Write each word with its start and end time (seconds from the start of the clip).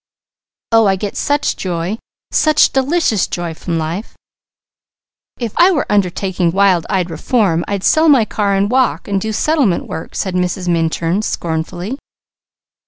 Oh, 0.71 0.87
I 0.87 0.95
get 0.95 1.15
such 1.15 1.55
joy, 1.55 1.99
such 2.31 2.71
delicious 2.71 3.27
joy 3.27 3.53
from 3.53 3.77
life." 3.77 4.15
"If 5.37 5.53
I 5.57 5.69
were 5.69 5.85
undertaking 5.91 6.49
wild 6.51 6.87
eyed 6.89 7.11
reform, 7.11 7.63
I'd 7.67 7.83
sell 7.83 8.09
my 8.09 8.25
car 8.25 8.55
and 8.55 8.71
walk, 8.71 9.07
and 9.07 9.21
do 9.21 9.31
settlement 9.31 9.85
work," 9.85 10.15
said 10.15 10.33
Mrs. 10.33 10.67
Minturn 10.67 11.21
scornfully. 11.21 11.99